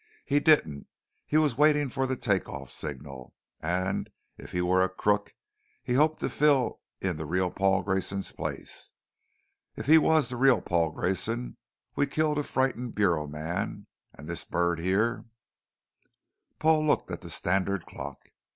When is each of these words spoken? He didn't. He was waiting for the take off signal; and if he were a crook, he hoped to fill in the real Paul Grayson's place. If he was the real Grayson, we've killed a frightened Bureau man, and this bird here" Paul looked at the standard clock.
He 0.25 0.39
didn't. 0.39 0.87
He 1.27 1.37
was 1.37 1.59
waiting 1.59 1.87
for 1.87 2.07
the 2.07 2.15
take 2.15 2.49
off 2.49 2.71
signal; 2.71 3.35
and 3.59 4.09
if 4.35 4.51
he 4.51 4.59
were 4.59 4.81
a 4.83 4.89
crook, 4.89 5.35
he 5.83 5.93
hoped 5.93 6.21
to 6.21 6.29
fill 6.31 6.79
in 7.01 7.17
the 7.17 7.25
real 7.27 7.51
Paul 7.51 7.83
Grayson's 7.83 8.31
place. 8.31 8.93
If 9.75 9.85
he 9.85 9.99
was 9.99 10.29
the 10.29 10.37
real 10.37 10.59
Grayson, 10.59 11.57
we've 11.95 12.09
killed 12.09 12.39
a 12.39 12.43
frightened 12.43 12.95
Bureau 12.95 13.27
man, 13.27 13.85
and 14.15 14.27
this 14.27 14.43
bird 14.43 14.79
here" 14.79 15.25
Paul 16.59 16.83
looked 16.87 17.11
at 17.11 17.21
the 17.21 17.29
standard 17.29 17.85
clock. 17.85 18.23